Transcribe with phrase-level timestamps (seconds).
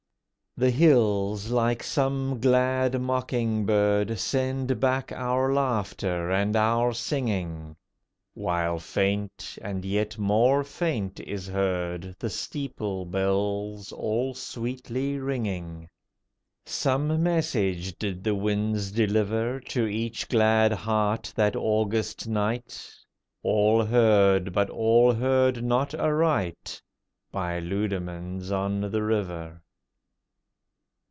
[0.57, 7.77] The hills, like some glad mocking bird, Send back our laughter and our singing,
[8.33, 15.87] While faint—and yet more faint is heard The steeple bells all sweetly ringing.
[16.65, 22.91] Some message did the winds deliver To each glad heart that August night,
[23.41, 26.81] All heard, but all heard not aright,
[27.31, 29.61] By Leudemanns on the River.